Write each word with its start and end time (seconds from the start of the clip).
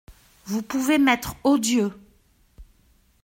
Vous 0.45 0.63
pouvez 0.63 0.97
m’être 0.97 1.35
odieux!… 1.43 1.93